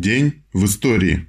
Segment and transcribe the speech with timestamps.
[0.00, 1.26] День в истории.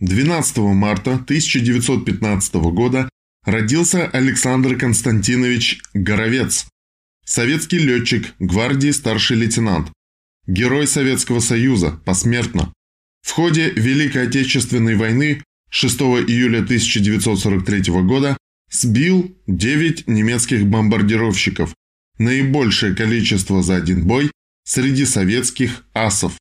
[0.00, 3.08] 12 марта 1915 года
[3.46, 6.66] родился Александр Константинович Горовец,
[7.24, 9.90] советский летчик, гвардии старший лейтенант,
[10.46, 12.74] герой Советского Союза, посмертно.
[13.22, 15.98] В ходе Великой Отечественной войны 6
[16.28, 18.36] июля 1943 года
[18.70, 21.74] сбил 9 немецких бомбардировщиков,
[22.18, 24.30] наибольшее количество за один бой
[24.64, 26.36] среди советских асов.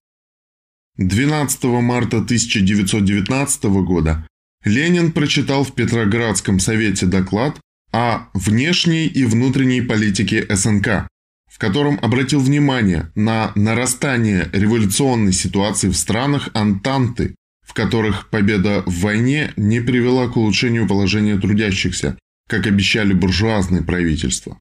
[1.00, 4.28] 12 марта 1919 года
[4.66, 7.58] Ленин прочитал в Петроградском совете доклад
[7.94, 11.08] о внешней и внутренней политике СНК,
[11.50, 17.34] в котором обратил внимание на нарастание революционной ситуации в странах Антанты,
[17.66, 22.18] в которых победа в войне не привела к улучшению положения трудящихся,
[22.50, 24.60] как обещали буржуазные правительства.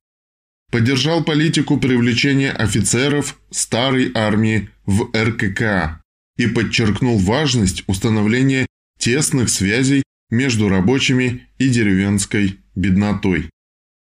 [0.70, 6.00] Поддержал политику привлечения офицеров старой армии в РККА
[6.38, 8.66] и подчеркнул важность установления
[8.98, 13.50] тесных связей между рабочими и деревенской беднотой.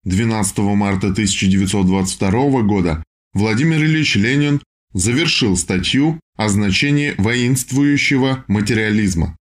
[0.05, 4.61] 12 марта 1922 года Владимир Ильич Ленин
[4.93, 9.37] завершил статью о значении воинствующего материализма.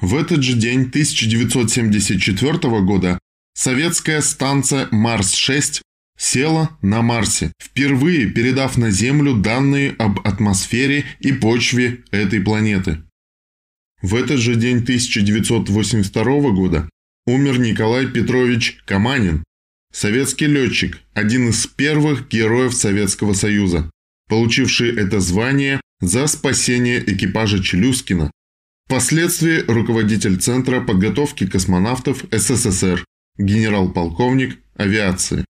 [0.00, 3.18] В этот же день 1974 года
[3.54, 5.82] советская станция Марс-6
[6.22, 13.02] села на Марсе, впервые передав на Землю данные об атмосфере и почве этой планеты.
[14.00, 16.88] В этот же день 1982 года
[17.26, 19.42] умер Николай Петрович Каманин,
[19.92, 23.90] советский летчик, один из первых героев Советского Союза,
[24.28, 28.30] получивший это звание за спасение экипажа Челюскина,
[28.86, 33.04] впоследствии руководитель Центра подготовки космонавтов СССР,
[33.38, 35.44] генерал-полковник авиации.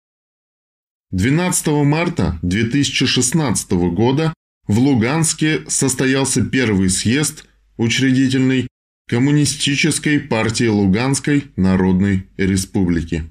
[1.12, 4.32] 12 марта 2016 года
[4.68, 8.68] в Луганске состоялся первый съезд учредительный
[9.08, 13.24] Коммунистической партии Луганской Народной Республики.